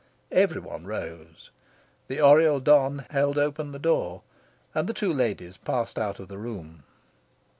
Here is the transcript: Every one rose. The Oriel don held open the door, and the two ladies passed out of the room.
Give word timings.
Every 0.31 0.59
one 0.59 0.87
rose. 0.87 1.51
The 2.07 2.19
Oriel 2.19 2.59
don 2.59 3.05
held 3.11 3.37
open 3.37 3.71
the 3.71 3.77
door, 3.77 4.23
and 4.73 4.89
the 4.89 4.95
two 4.95 5.13
ladies 5.13 5.57
passed 5.57 5.99
out 5.99 6.19
of 6.19 6.27
the 6.27 6.39
room. 6.39 6.81